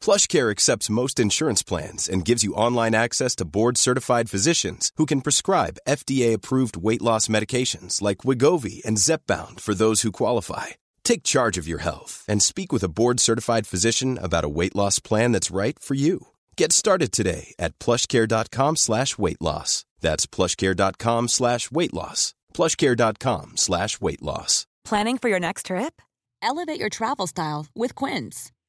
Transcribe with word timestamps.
PlushCare 0.00 0.50
accepts 0.50 0.88
most 0.88 1.18
insurance 1.18 1.64
plans 1.64 2.08
and 2.08 2.24
gives 2.24 2.44
you 2.44 2.54
online 2.54 2.94
access 2.94 3.34
to 3.36 3.44
board 3.44 3.76
certified 3.76 4.30
physicians 4.30 4.92
who 4.96 5.06
can 5.06 5.20
prescribe 5.20 5.80
FDA 5.88 6.32
approved 6.32 6.76
weight 6.76 7.02
loss 7.02 7.26
medications 7.26 8.00
like 8.00 8.18
Wigovi 8.18 8.84
and 8.84 8.96
Zepbound 8.96 9.58
for 9.58 9.74
those 9.74 10.02
who 10.02 10.12
qualify. 10.12 10.66
Take 11.02 11.24
charge 11.24 11.58
of 11.58 11.66
your 11.66 11.78
health 11.78 12.24
and 12.28 12.40
speak 12.40 12.72
with 12.72 12.84
a 12.84 12.88
board 12.88 13.18
certified 13.18 13.66
physician 13.66 14.16
about 14.22 14.44
a 14.44 14.48
weight 14.48 14.76
loss 14.76 15.00
plan 15.00 15.32
that's 15.32 15.50
right 15.50 15.76
for 15.78 15.94
you. 15.94 16.28
Get 16.56 16.70
started 16.72 17.10
today 17.10 17.54
at 17.58 17.76
plushcare.com 17.80 18.76
slash 18.76 19.18
weight 19.18 19.40
loss. 19.40 19.84
That's 20.00 20.26
plushcare.com 20.26 21.26
slash 21.28 21.70
weight 21.72 21.92
loss. 21.92 22.34
Plushcare.com 22.54 23.56
slash 23.56 24.00
weight 24.00 24.22
loss. 24.22 24.66
Planning 24.84 25.18
for 25.18 25.28
your 25.28 25.40
next 25.40 25.66
trip? 25.66 26.00
Elevate 26.42 26.80
your 26.80 26.88
travel 26.88 27.26
style 27.26 27.66
with 27.74 27.94
Quince. 27.94 28.50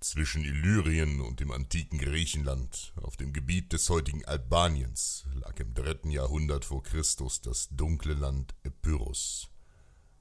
Zwischen 0.00 0.44
Illyrien 0.44 1.20
und 1.20 1.40
dem 1.40 1.50
antiken 1.50 1.98
Griechenland, 1.98 2.92
auf 3.02 3.16
dem 3.16 3.32
Gebiet 3.32 3.72
des 3.72 3.90
heutigen 3.90 4.24
Albaniens, 4.24 5.26
lag 5.34 5.58
im 5.58 5.74
dritten 5.74 6.12
Jahrhundert 6.12 6.64
vor 6.64 6.84
Christus 6.84 7.40
das 7.40 7.68
dunkle 7.72 8.14
Land 8.14 8.54
Epirus. 8.62 9.48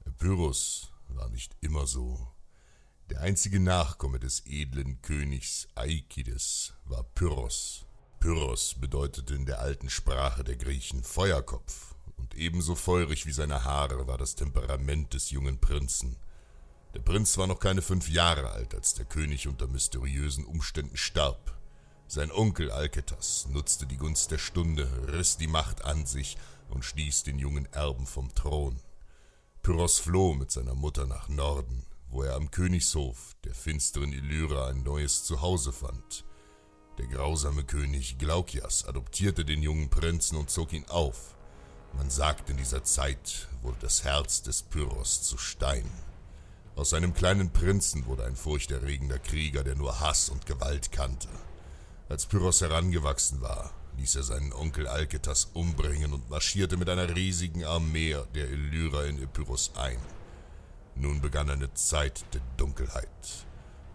Epirus 0.04 0.92
war 1.10 1.30
nicht 1.30 1.56
immer 1.62 1.86
so. 1.86 2.28
Der 3.12 3.22
einzige 3.22 3.60
Nachkomme 3.60 4.20
des 4.20 4.42
edlen 4.48 5.00
Königs 5.04 5.68
Aikides 5.76 6.74
war 6.86 7.04
Pyrrhos. 7.04 7.86
Pyrrhos 8.20 8.74
bedeutete 8.80 9.36
in 9.36 9.46
der 9.46 9.60
alten 9.60 9.92
Sprache 9.92 10.44
der 10.44 10.58
Griechen 10.58 11.04
Feuerkopf, 11.04 11.94
und 12.16 12.34
ebenso 12.34 12.74
feurig 12.74 13.28
wie 13.28 13.32
seine 13.32 13.64
Haare 13.64 14.08
war 14.08 14.18
das 14.18 14.34
Temperament 14.34 15.14
des 15.14 15.30
jungen 15.30 15.60
Prinzen. 15.60 16.18
Der 16.94 17.02
Prinz 17.02 17.38
war 17.38 17.48
noch 17.48 17.60
keine 17.60 17.82
fünf 17.82 18.10
Jahre 18.10 18.52
alt, 18.52 18.74
als 18.74 18.94
der 18.94 19.06
König 19.06 19.48
unter 19.48 19.68
mysteriösen 19.68 20.46
Umständen 20.46 20.98
starb. 20.98 21.58
Sein 22.08 22.32
Onkel 22.32 22.72
Alketas 22.72 23.48
nutzte 23.50 23.86
die 23.86 23.98
Gunst 23.98 24.32
der 24.32 24.38
Stunde, 24.38 24.90
riss 25.08 25.38
die 25.38 25.48
Macht 25.48 25.84
an 25.84 26.06
sich 26.06 26.38
und 26.70 26.86
stieß 26.86 27.24
den 27.24 27.38
jungen 27.38 27.66
Erben 27.74 28.06
vom 28.06 28.34
Thron. 28.34 28.80
Pyrrhos 29.62 30.00
floh 30.00 30.34
mit 30.34 30.50
seiner 30.50 30.76
Mutter 30.76 31.06
nach 31.06 31.28
Norden, 31.28 31.86
wo 32.10 32.24
er 32.24 32.36
am 32.36 32.50
Königshof 32.52 33.36
der 33.44 33.54
finsteren 33.54 34.14
Illyra 34.14 34.70
ein 34.70 34.84
neues 34.84 35.26
Zuhause 35.26 35.74
fand. 35.74 36.24
Der 36.98 37.08
grausame 37.08 37.64
König 37.64 38.18
Glaukias 38.18 38.86
adoptierte 38.86 39.44
den 39.44 39.62
jungen 39.62 39.90
Prinzen 39.90 40.38
und 40.38 40.50
zog 40.50 40.74
ihn 40.74 40.86
auf. 40.88 41.36
Man 41.94 42.10
sagt, 42.10 42.50
in 42.50 42.58
dieser 42.58 42.84
Zeit 42.84 43.50
wurde 43.62 43.78
das 43.82 44.04
Herz 44.04 44.42
des 44.42 44.64
Pyrrhos 44.64 45.22
zu 45.24 45.38
Stein. 45.38 45.92
Aus 46.78 46.92
seinem 46.92 47.16
kleinen 47.16 47.50
Prinzen 47.50 48.06
wurde 48.06 48.26
ein 48.26 48.36
furchterregender 48.36 49.18
Krieger, 49.18 49.64
der 49.64 49.74
nur 49.74 50.00
Hass 50.00 50.30
und 50.30 50.46
Gewalt 50.46 50.92
kannte. 50.92 51.28
Als 52.08 52.28
Pyrrhos 52.28 52.62
herangewachsen 52.62 53.42
war, 53.42 53.72
ließ 53.98 54.16
er 54.18 54.22
seinen 54.22 54.54
Onkel 54.54 54.88
Alketas 54.88 55.46
umbringen 55.56 56.14
und 56.14 56.30
marschierte 56.30 56.78
mit 56.78 56.88
einer 56.88 57.16
riesigen 57.16 57.66
Armee 57.66 58.16
der 58.36 58.48
Illyra 58.52 59.06
in 59.06 59.20
Epirus 59.20 59.72
ein. 59.76 59.98
Nun 60.94 61.20
begann 61.20 61.50
eine 61.50 61.74
Zeit 61.74 62.24
der 62.36 62.42
Dunkelheit. 62.58 63.10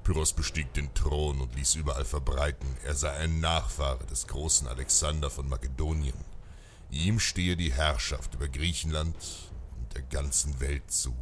Pyrrhos 0.03 0.33
bestieg 0.33 0.75
den 0.75 0.93
Thron 0.93 1.41
und 1.41 1.55
ließ 1.55 1.77
überall 1.77 2.05
verbreiten, 2.05 2.67
er 2.85 2.97
sei 2.97 3.13
ein 3.13 3.39
Nachfahre 3.39 4.05
des 4.07 4.27
großen 4.27 4.67
Alexander 4.67 5.31
von 5.31 5.49
Makedonien. 5.49 6.25
Ihm 6.91 7.21
stehe 7.21 7.57
die 7.57 7.73
Herrschaft 7.73 8.35
über 8.35 8.49
Griechenland 8.49 9.15
und 9.79 9.95
der 9.95 10.03
ganzen 10.03 10.59
Welt 10.59 10.91
zu 10.91 11.15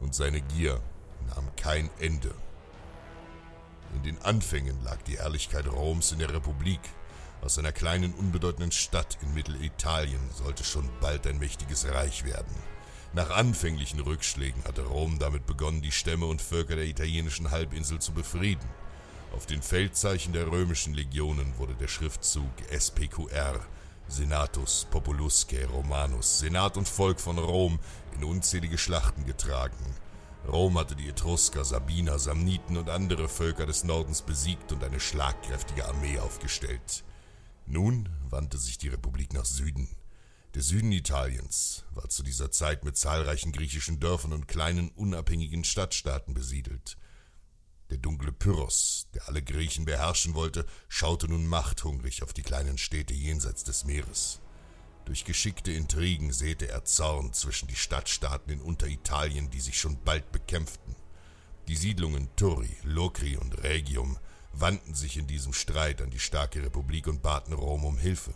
und 0.00 0.14
seine 0.14 0.40
Gier 0.40 0.80
nahm 1.28 1.54
kein 1.56 1.90
Ende. 1.98 2.34
In 3.94 4.02
den 4.02 4.20
Anfängen 4.22 4.82
lag 4.84 5.00
die 5.02 5.18
Herrlichkeit 5.18 5.66
Roms 5.66 6.12
in 6.12 6.18
der 6.18 6.32
Republik. 6.32 6.80
Aus 7.42 7.58
einer 7.58 7.72
kleinen, 7.72 8.12
unbedeutenden 8.14 8.72
Stadt 8.72 9.18
in 9.22 9.32
Mittelitalien 9.34 10.20
sollte 10.34 10.64
schon 10.64 10.88
bald 11.00 11.26
ein 11.26 11.38
mächtiges 11.38 11.86
Reich 11.86 12.24
werden. 12.24 12.54
Nach 13.12 13.30
anfänglichen 13.30 14.00
Rückschlägen 14.00 14.64
hatte 14.64 14.82
Rom 14.82 15.18
damit 15.18 15.46
begonnen, 15.46 15.80
die 15.80 15.92
Stämme 15.92 16.26
und 16.26 16.42
Völker 16.42 16.76
der 16.76 16.84
italienischen 16.84 17.50
Halbinsel 17.50 17.98
zu 17.98 18.12
befrieden. 18.12 18.68
Auf 19.32 19.46
den 19.46 19.62
Feldzeichen 19.62 20.32
der 20.32 20.50
römischen 20.50 20.94
Legionen 20.94 21.56
wurde 21.58 21.74
der 21.74 21.88
Schriftzug 21.88 22.50
SPQR 22.70 23.60
Senatus 24.08 24.86
Populusque 24.90 25.66
Romanus, 25.68 26.38
Senat 26.38 26.76
und 26.76 26.88
Volk 26.88 27.20
von 27.20 27.38
Rom, 27.38 27.78
in 28.14 28.24
unzählige 28.24 28.78
Schlachten 28.78 29.26
getragen. 29.26 29.76
Rom 30.46 30.78
hatte 30.78 30.94
die 30.94 31.08
Etrusker, 31.08 31.64
Sabiner, 31.64 32.18
Samniten 32.18 32.76
und 32.76 32.88
andere 32.88 33.28
Völker 33.28 33.66
des 33.66 33.82
Nordens 33.82 34.22
besiegt 34.22 34.70
und 34.72 34.84
eine 34.84 35.00
schlagkräftige 35.00 35.86
Armee 35.86 36.18
aufgestellt. 36.20 37.04
Nun 37.66 38.08
wandte 38.30 38.58
sich 38.58 38.78
die 38.78 38.88
Republik 38.88 39.32
nach 39.32 39.44
Süden. 39.44 39.88
Der 40.54 40.62
Süden 40.62 40.92
Italiens 40.92 41.84
war 41.90 42.08
zu 42.08 42.22
dieser 42.22 42.52
Zeit 42.52 42.84
mit 42.84 42.96
zahlreichen 42.96 43.50
griechischen 43.50 43.98
Dörfern 43.98 44.32
und 44.32 44.46
kleinen 44.46 44.90
unabhängigen 44.90 45.64
Stadtstaaten 45.64 46.32
besiedelt. 46.32 46.96
Der 47.90 47.98
dunkle 47.98 48.32
Pyrrhos, 48.32 49.06
der 49.14 49.28
alle 49.28 49.42
Griechen 49.42 49.84
beherrschen 49.84 50.34
wollte, 50.34 50.66
schaute 50.88 51.28
nun 51.28 51.46
machthungrig 51.46 52.22
auf 52.22 52.32
die 52.32 52.42
kleinen 52.42 52.78
Städte 52.78 53.14
jenseits 53.14 53.62
des 53.62 53.84
Meeres. 53.84 54.40
Durch 55.04 55.24
geschickte 55.24 55.70
Intrigen 55.70 56.32
säte 56.32 56.68
er 56.68 56.84
Zorn 56.84 57.32
zwischen 57.32 57.68
die 57.68 57.76
Stadtstaaten 57.76 58.52
in 58.52 58.60
Unteritalien, 58.60 59.50
die 59.50 59.60
sich 59.60 59.78
schon 59.78 60.02
bald 60.02 60.32
bekämpften. 60.32 60.96
Die 61.68 61.76
Siedlungen 61.76 62.28
Turri, 62.34 62.76
Lokri 62.82 63.36
und 63.36 63.62
Regium 63.62 64.18
wandten 64.52 64.94
sich 64.94 65.16
in 65.16 65.28
diesem 65.28 65.52
Streit 65.52 66.02
an 66.02 66.10
die 66.10 66.18
starke 66.18 66.62
Republik 66.64 67.06
und 67.06 67.22
baten 67.22 67.52
Rom 67.52 67.84
um 67.84 67.98
Hilfe. 67.98 68.34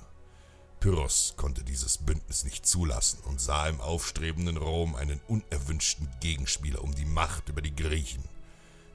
Pyrrhos 0.78 1.34
konnte 1.37 1.65
dieses 1.65 1.99
Bündnis 1.99 2.44
nicht 2.44 2.67
zulassen 2.67 3.21
und 3.25 3.41
sah 3.41 3.69
im 3.69 3.81
aufstrebenden 3.81 4.56
Rom 4.56 4.94
einen 4.94 5.21
unerwünschten 5.27 6.09
Gegenspieler 6.21 6.82
um 6.82 6.94
die 6.94 7.05
Macht 7.05 7.49
über 7.49 7.62
die 7.62 7.75
Griechen. 7.75 8.22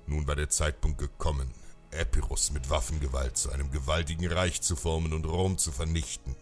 Nun 0.08 0.28
war 0.28 0.36
der 0.36 0.50
Zeitpunkt 0.50 1.00
gekommen, 1.00 1.52
Epirus 1.92 2.52
mit 2.52 2.70
Waffengewalt 2.70 3.38
zu 3.38 3.52
einem 3.52 3.72
gewaltigen 3.72 4.32
Reich 4.32 4.62
zu 4.62 4.76
formen 4.76 5.14
und 5.14 5.26
Rom 5.26 5.58
zu 5.58 5.72
vernichten. 5.72 6.36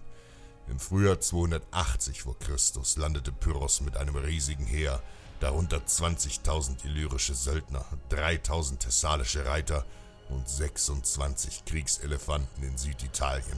Im 0.67 0.79
Frühjahr 0.79 1.19
280 1.19 2.21
vor 2.21 2.37
Christus 2.39 2.97
landete 2.97 3.31
Pyrrhos 3.31 3.81
mit 3.81 3.97
einem 3.97 4.15
riesigen 4.15 4.65
Heer, 4.65 5.01
darunter 5.39 5.77
20.000 5.77 6.85
illyrische 6.85 7.35
Söldner, 7.35 7.85
3.000 8.09 8.79
thessalische 8.79 9.45
Reiter 9.45 9.85
und 10.29 10.47
26 10.47 11.65
Kriegselefanten 11.65 12.63
in 12.63 12.77
Süditalien. 12.77 13.57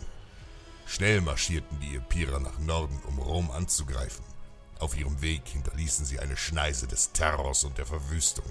Schnell 0.87 1.21
marschierten 1.21 1.79
die 1.79 1.95
Epirer 1.95 2.39
nach 2.39 2.57
Norden, 2.59 2.99
um 3.07 3.19
Rom 3.19 3.51
anzugreifen. 3.51 4.25
Auf 4.79 4.97
ihrem 4.97 5.21
Weg 5.21 5.47
hinterließen 5.47 6.05
sie 6.05 6.19
eine 6.19 6.37
Schneise 6.37 6.87
des 6.87 7.11
Terrors 7.11 7.63
und 7.63 7.77
der 7.77 7.85
Verwüstung. 7.85 8.45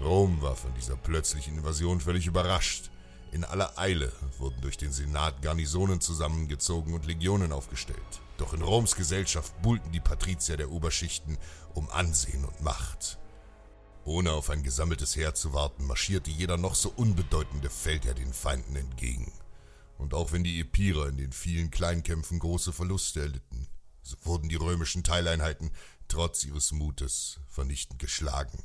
Rom 0.00 0.42
war 0.42 0.56
von 0.56 0.74
dieser 0.74 0.96
plötzlichen 0.96 1.56
Invasion 1.58 2.00
völlig 2.00 2.26
überrascht. 2.26 2.90
In 3.32 3.44
aller 3.44 3.78
Eile 3.78 4.12
wurden 4.38 4.60
durch 4.60 4.76
den 4.76 4.92
Senat 4.92 5.42
Garnisonen 5.42 6.00
zusammengezogen 6.00 6.94
und 6.94 7.06
Legionen 7.06 7.52
aufgestellt. 7.52 8.20
Doch 8.38 8.52
in 8.52 8.62
Roms 8.62 8.94
Gesellschaft 8.94 9.60
buhlten 9.62 9.92
die 9.92 10.00
Patrizier 10.00 10.56
der 10.56 10.70
Oberschichten 10.70 11.38
um 11.74 11.90
Ansehen 11.90 12.44
und 12.44 12.60
Macht. 12.60 13.18
Ohne 14.04 14.32
auf 14.32 14.50
ein 14.50 14.62
gesammeltes 14.62 15.16
Heer 15.16 15.34
zu 15.34 15.52
warten, 15.52 15.84
marschierte 15.84 16.30
jeder 16.30 16.56
noch 16.56 16.74
so 16.74 16.92
unbedeutende 16.94 17.70
Feldherr 17.70 18.14
den 18.14 18.32
Feinden 18.32 18.76
entgegen. 18.76 19.32
Und 19.98 20.14
auch 20.14 20.32
wenn 20.32 20.44
die 20.44 20.60
Epirer 20.60 21.08
in 21.08 21.16
den 21.16 21.32
vielen 21.32 21.70
Kleinkämpfen 21.70 22.38
große 22.38 22.72
Verluste 22.72 23.20
erlitten, 23.20 23.66
So 24.02 24.16
wurden 24.22 24.48
die 24.48 24.56
römischen 24.56 25.02
Teileinheiten 25.02 25.72
trotz 26.06 26.44
ihres 26.44 26.70
Mutes 26.70 27.40
vernichtend 27.48 27.98
geschlagen. 27.98 28.62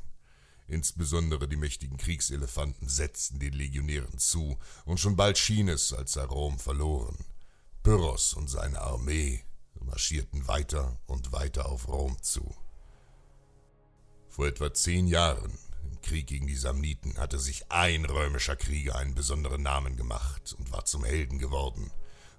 Insbesondere 0.72 1.48
die 1.48 1.56
mächtigen 1.56 1.98
Kriegselefanten 1.98 2.88
setzten 2.88 3.38
den 3.38 3.52
Legionären 3.52 4.16
zu, 4.16 4.58
und 4.86 4.98
schon 4.98 5.16
bald 5.16 5.36
schien 5.36 5.68
es, 5.68 5.92
als 5.92 6.12
sei 6.12 6.24
Rom 6.24 6.58
verloren. 6.58 7.18
Pyrrhos 7.82 8.32
und 8.32 8.48
seine 8.48 8.80
Armee 8.80 9.44
marschierten 9.84 10.48
weiter 10.48 10.98
und 11.04 11.30
weiter 11.30 11.66
auf 11.66 11.88
Rom 11.88 12.16
zu. 12.22 12.56
Vor 14.30 14.46
etwa 14.46 14.72
zehn 14.72 15.06
Jahren, 15.08 15.58
im 15.84 16.00
Krieg 16.00 16.28
gegen 16.28 16.46
die 16.46 16.56
Samniten, 16.56 17.18
hatte 17.18 17.38
sich 17.38 17.70
ein 17.70 18.06
römischer 18.06 18.56
Krieger 18.56 18.96
einen 18.96 19.14
besonderen 19.14 19.62
Namen 19.62 19.98
gemacht 19.98 20.54
und 20.58 20.72
war 20.72 20.86
zum 20.86 21.04
Helden 21.04 21.38
geworden. 21.38 21.90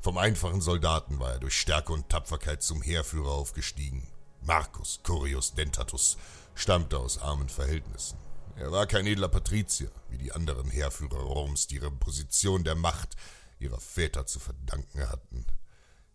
Vom 0.02 0.18
einfachen 0.18 0.62
Soldaten 0.62 1.20
war 1.20 1.34
er 1.34 1.40
durch 1.40 1.56
Stärke 1.56 1.94
und 1.94 2.10
Tapferkeit 2.10 2.64
zum 2.64 2.82
Heerführer 2.82 3.30
aufgestiegen. 3.30 4.08
Marcus 4.46 5.00
Curius 5.04 5.54
Dentatus 5.54 6.18
stammte 6.54 6.98
aus 6.98 7.18
armen 7.18 7.48
Verhältnissen. 7.48 8.18
Er 8.56 8.72
war 8.72 8.86
kein 8.88 9.08
edler 9.08 9.30
Patrizier, 9.30 9.90
wie 10.10 10.18
die 10.18 10.34
anderen 10.34 10.70
Heerführer 10.70 11.22
Roms, 11.22 11.68
die 11.68 11.76
ihre 11.76 11.92
Position 11.92 12.64
der 12.64 12.76
Macht 12.76 13.16
ihrer 13.60 13.80
Väter 13.80 14.26
zu 14.26 14.40
verdanken 14.40 15.10
hatten. 15.10 15.46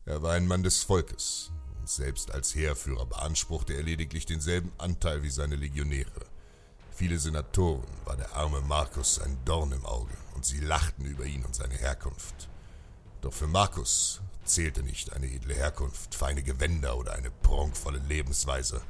Er 0.04 0.22
war 0.22 0.34
ein 0.34 0.46
Mann 0.46 0.62
des 0.62 0.82
Volkes, 0.82 1.50
und 1.80 1.88
selbst 1.88 2.30
als 2.30 2.54
Heerführer 2.54 3.06
beanspruchte 3.06 3.72
er 3.72 3.82
lediglich 3.82 4.26
denselben 4.26 4.72
Anteil 4.76 5.22
wie 5.22 5.30
seine 5.30 5.56
Legionäre. 5.56 6.26
Viele 6.92 7.18
Senatoren 7.18 7.86
war 8.04 8.16
der 8.16 8.34
arme 8.34 8.60
Marcus 8.60 9.20
ein 9.20 9.38
Dorn 9.44 9.72
im 9.72 9.86
Auge, 9.86 10.14
und 10.34 10.44
sie 10.44 10.60
lachten 10.60 11.06
über 11.06 11.24
ihn 11.24 11.44
und 11.44 11.54
seine 11.54 11.74
Herkunft. 11.74 12.48
Doch 13.22 13.32
für 13.32 13.46
Marcus 13.46 14.20
zählte 14.48 14.82
nicht 14.82 15.12
eine 15.12 15.26
edle 15.26 15.54
Herkunft, 15.54 16.14
feine 16.14 16.42
Gewänder 16.42 16.96
oder 16.96 17.12
eine 17.12 17.30
prunkvolle 17.30 17.98
Lebensweise. 18.08 18.82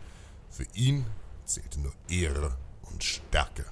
Für 0.51 0.67
ihn 0.75 1.05
zählte 1.45 1.81
nur 1.81 1.93
Ehre 2.09 2.57
und 2.83 3.05
Stärke. 3.05 3.65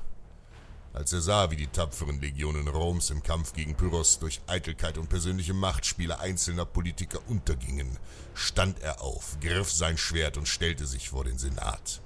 Als 0.93 1.13
er 1.13 1.21
sah, 1.21 1.51
wie 1.51 1.57
die 1.57 1.67
tapferen 1.67 2.21
Legionen 2.21 2.69
Roms 2.69 3.11
im 3.11 3.23
Kampf 3.23 3.53
gegen 3.53 3.75
Pyrrhos 3.75 4.19
durch 4.19 4.41
Eitelkeit 4.47 4.97
und 4.97 5.11
persönliche 5.11 5.53
Machtspiele 5.53 6.21
einzelner 6.21 6.65
Politiker 6.65 7.21
untergingen, 7.29 7.99
stand 8.35 8.81
er 8.81 9.03
auf, 9.03 9.37
griff 9.43 9.71
sein 9.71 9.99
Schwert 9.99 10.39
und 10.39 10.49
stellte 10.49 10.87
sich 10.87 11.11
vor 11.11 11.25
den 11.25 11.37
Senat. 11.37 12.01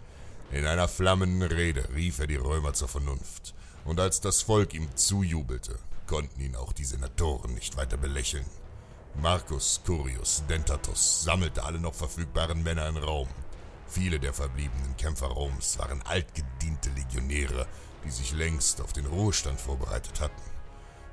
In 0.50 0.66
einer 0.66 0.88
flammenden 0.88 1.48
Rede 1.48 1.88
rief 1.94 2.18
er 2.18 2.26
die 2.26 2.34
Römer 2.34 2.72
zur 2.72 2.88
Vernunft, 2.88 3.54
und 3.84 4.00
als 4.00 4.20
das 4.20 4.42
Volk 4.42 4.74
ihm 4.74 4.88
zujubelte, 4.96 5.78
konnten 6.08 6.40
ihn 6.40 6.56
auch 6.56 6.72
die 6.72 6.84
Senatoren 6.84 7.54
nicht 7.54 7.76
weiter 7.76 7.96
belächeln. 7.96 8.44
Marcus 9.16 9.80
Curius 9.84 10.42
Dentatus 10.48 11.24
sammelte 11.24 11.62
alle 11.62 11.78
noch 11.78 11.94
verfügbaren 11.94 12.62
Männer 12.62 12.88
in 12.88 12.96
Rom. 12.96 13.28
Viele 13.86 14.18
der 14.20 14.32
verbliebenen 14.32 14.96
Kämpfer 14.96 15.26
Roms 15.26 15.78
waren 15.78 16.00
altgediente 16.02 16.90
Legionäre, 16.90 17.66
die 18.04 18.10
sich 18.10 18.32
längst 18.32 18.80
auf 18.80 18.92
den 18.92 19.06
Ruhestand 19.06 19.60
vorbereitet 19.60 20.20
hatten. 20.20 20.42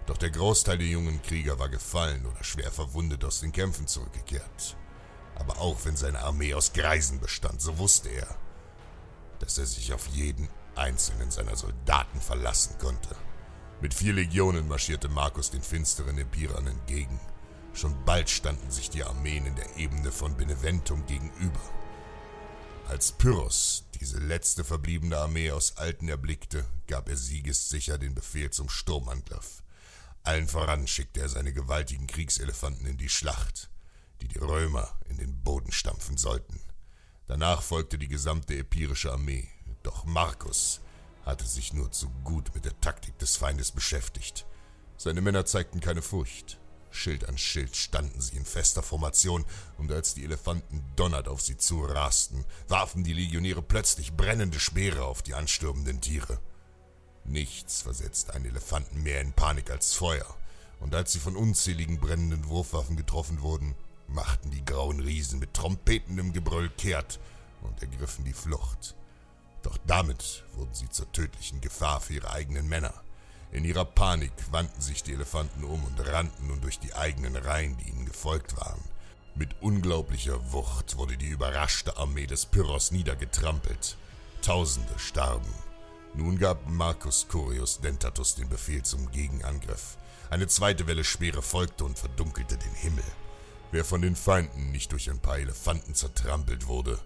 Doch 0.06 0.18
der 0.18 0.30
Großteil 0.30 0.78
der 0.78 0.88
jungen 0.88 1.22
Krieger 1.22 1.60
war 1.60 1.70
gefallen 1.70 2.26
oder 2.26 2.44
schwer 2.44 2.72
verwundet 2.72 3.26
aus 3.26 3.42
den 3.42 3.52
Kämpfen 3.52 3.88
zurückgekehrt. 3.88 4.78
Aber 5.36 5.60
auch 5.60 5.78
wenn 5.84 5.98
seine 5.98 6.20
Armee 6.20 6.54
aus 6.54 6.72
Greisen 6.72 7.20
bestand, 7.20 7.62
so 7.62 7.78
wusste 7.78 8.10
er, 8.10 8.28
dass 9.40 9.58
er 9.58 9.66
sich 9.66 9.94
auf 9.94 10.08
jeden 10.08 10.48
einzelnen 10.76 11.30
seiner 11.30 11.56
Soldaten 11.56 12.22
verlassen 12.22 12.78
konnte. 12.80 13.16
Mit 13.82 13.94
vier 13.94 14.14
Legionen 14.14 14.68
marschierte 14.68 15.10
Markus 15.10 15.52
den 15.52 15.62
finsteren 15.62 16.18
Epirern 16.18 16.68
entgegen. 16.68 17.20
Schon 17.78 17.96
bald 18.06 18.28
standen 18.28 18.72
sich 18.72 18.90
die 18.90 19.04
Armeen 19.04 19.46
in 19.46 19.56
der 19.56 19.78
Ebene 19.78 20.12
von 20.12 20.36
Beneventum 20.36 21.06
gegenüber. 21.06 21.62
Als 22.88 23.12
Pyrrhos 23.12 23.84
diese 24.00 24.18
letzte 24.18 24.64
verbliebene 24.64 25.16
Armee 25.16 25.52
aus 25.52 25.78
Alten 25.78 26.10
erblickte, 26.10 26.66
gab 26.88 27.08
er 27.08 27.16
siegessicher 27.16 28.00
den 28.00 28.16
Befehl 28.16 28.50
zum 28.50 28.68
Sturmangriff. 28.68 29.62
Allen 30.24 30.48
voran 30.48 30.88
schickte 30.88 31.20
er 31.20 31.30
seine 31.30 31.54
gewaltigen 31.54 32.08
Kriegselefanten 32.08 32.88
in 32.88 32.98
die 32.98 33.10
Schlacht, 33.10 33.70
die 34.22 34.28
die 34.28 34.40
Römer 34.40 34.98
in 35.08 35.18
den 35.18 35.44
Boden 35.44 35.72
stampfen 35.72 36.18
sollten. 36.18 36.60
Danach 37.28 37.62
folgte 37.62 38.00
die 38.00 38.08
gesamte 38.08 38.58
epirische 38.58 39.12
Armee, 39.12 39.50
doch 39.84 40.04
Marcus 40.04 40.82
hatte 41.28 41.46
sich 41.46 41.74
nur 41.74 41.92
zu 41.92 42.10
gut 42.24 42.56
mit 42.56 42.66
der 42.66 42.82
Taktik 42.82 43.20
des 43.20 43.36
Feindes 43.36 43.72
beschäftigt. 43.72 44.48
Seine 44.98 45.22
Männer 45.22 45.46
zeigten 45.46 45.80
keine 45.80 46.02
Furcht. 46.02 46.58
Schild 46.90 47.28
an 47.28 47.38
Schild 47.38 47.76
standen 47.76 48.22
sie 48.22 48.38
in 48.38 48.46
fester 48.46 48.84
Formation, 48.84 49.46
und 49.78 49.92
als 49.92 50.14
die 50.14 50.24
Elefanten 50.24 50.84
donnernd 50.96 51.28
auf 51.28 51.42
sie 51.42 51.58
zurasten, 51.58 52.46
warfen 52.68 53.04
die 53.04 53.14
Legionäre 53.14 53.62
plötzlich 53.62 54.14
brennende 54.14 54.60
Speere 54.60 55.06
auf 55.06 55.22
die 55.22 55.34
anstürmenden 55.34 56.02
Tiere. 56.02 56.40
Nichts 57.26 57.82
versetzte 57.82 58.34
einen 58.34 58.46
Elefanten 58.46 59.04
mehr 59.04 59.22
in 59.22 59.34
Panik 59.34 59.70
als 59.70 59.94
Feuer, 59.94 60.38
und 60.80 60.96
als 60.96 61.12
sie 61.12 61.20
von 61.20 61.36
unzähligen 61.36 62.00
brennenden 62.00 62.48
Wurfwaffen 62.48 62.96
getroffen 62.96 63.42
wurden, 63.42 63.76
machten 64.08 64.52
die 64.52 64.64
grauen 64.64 65.00
Riesen 65.00 65.40
mit 65.40 65.54
trompetendem 65.54 66.34
Gebrüll 66.34 66.70
kehrt 66.70 67.20
und 67.62 67.82
ergriffen 67.82 68.24
die 68.24 68.34
Flucht. 68.34 68.96
Doch 69.64 69.78
damit 69.86 70.46
wurden 70.54 70.74
sie 70.74 70.90
zur 70.90 71.12
tödlichen 71.12 71.62
Gefahr 71.62 72.00
für 72.00 72.14
ihre 72.14 72.32
eigenen 72.32 72.68
Männer. 72.68 72.94
In 73.52 73.64
ihrer 73.64 73.86
Panik 73.86 74.34
wandten 74.52 74.82
sich 74.82 75.04
die 75.04 75.14
Elefanten 75.14 75.64
um 75.64 75.84
und 75.84 76.00
rannten 76.00 76.48
nun 76.48 76.62
durch 76.62 76.80
die 76.80 76.94
eigenen 76.94 77.36
Reihen, 77.36 77.78
die 77.78 77.90
ihnen 77.90 78.06
gefolgt 78.06 78.58
waren. 78.58 78.84
Mit 79.36 79.62
unglaublicher 79.62 80.52
Wucht 80.52 80.98
wurde 80.98 81.16
die 81.16 81.30
überraschte 81.30 81.98
Armee 81.98 82.26
des 82.26 82.46
Pyrrhos 82.46 82.92
niedergetrampelt. 82.92 83.96
Tausende 84.42 84.98
starben. 84.98 85.54
Nun 86.14 86.40
gab 86.40 86.68
Marcus 86.68 87.28
Curius 87.28 87.80
Dentatus 87.80 88.36
den 88.36 88.50
Befehl 88.50 88.82
zum 88.84 89.12
Gegenangriff. 89.12 89.98
Eine 90.30 90.48
zweite 90.48 90.88
Welle 90.88 91.04
Speere 91.04 91.42
folgte 91.42 91.86
und 91.86 91.98
verdunkelte 91.98 92.58
den 92.58 92.74
Himmel. 92.74 93.04
Wer 93.72 93.86
von 93.86 94.02
den 94.02 94.16
Feinden 94.16 94.72
nicht 94.72 94.92
durch 94.92 95.10
ein 95.10 95.20
paar 95.20 95.38
Elefanten 95.38 95.94
zertrampelt 95.94 96.68
wurde, 96.68 97.00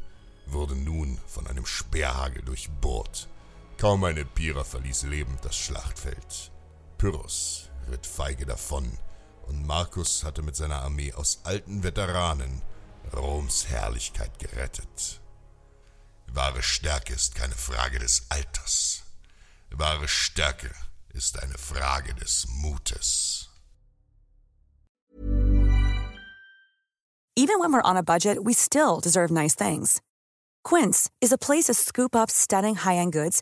wurde 0.46 0.76
nun 0.76 1.20
von 1.28 1.48
einem 1.48 1.66
Speerhagel 1.66 2.44
durchbohrt. 2.44 3.28
Kaum 3.82 4.04
ein 4.04 4.18
Epira 4.18 4.64
verließ 4.64 5.06
lebend 5.06 5.44
das 5.44 5.56
Schlachtfeld. 5.56 6.52
Pyrrhos 7.00 7.72
ritt 7.90 8.06
feige 8.06 8.46
davon, 8.46 8.86
und 9.48 9.66
Marcus 9.66 10.24
hatte 10.24 10.44
mit 10.44 10.56
seiner 10.56 10.84
Armee 10.84 11.12
aus 11.14 11.40
alten 11.46 11.82
Veteranen 11.82 12.62
Roms 13.12 13.70
Herrlichkeit 13.70 14.38
gerettet. 14.38 15.20
Wahre 16.28 16.62
Stärke 16.62 17.14
ist 17.14 17.34
keine 17.34 17.56
Frage 17.56 17.98
des 17.98 18.28
Alters. 18.30 19.02
Wahre 19.72 20.08
Stärke 20.08 20.70
ist 21.14 21.42
eine 21.42 21.58
Frage 21.58 22.14
des 22.14 22.46
Mutes. 22.62 23.50
Even 27.36 27.60
when 27.60 27.74
we're 27.74 27.82
on 27.84 27.98
a 27.98 28.04
budget, 28.04 28.46
we 28.46 28.54
still 28.54 29.00
deserve 29.02 29.32
nice 29.32 29.56
things. 29.56 30.00
Quince 30.64 31.10
is 31.20 31.32
a 31.32 31.38
place 31.40 31.66
to 31.66 31.74
scoop 31.74 32.16
up 32.16 32.30
stunning 32.30 32.76
high-end 32.76 33.14
goods 33.14 33.42